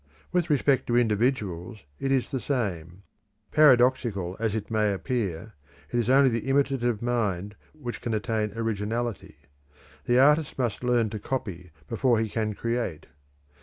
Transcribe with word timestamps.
With 0.31 0.49
respect 0.49 0.87
to 0.87 0.97
individuals 0.97 1.81
it 1.99 2.11
is 2.11 2.31
the 2.31 2.39
same. 2.39 3.03
Paradoxical 3.51 4.35
as 4.39 4.55
it 4.55 4.71
may 4.71 4.91
appear, 4.91 5.53
it 5.91 5.99
is 5.99 6.09
only 6.09 6.31
the 6.31 6.49
imitative 6.49 7.03
mind 7.03 7.55
which 7.73 8.01
can 8.01 8.15
attain 8.15 8.51
originality, 8.55 9.35
the 10.05 10.17
artist 10.19 10.57
must 10.57 10.83
learn 10.83 11.11
to 11.11 11.19
copy 11.19 11.69
before 11.87 12.17
he 12.19 12.29
can 12.29 12.55
create. 12.55 13.05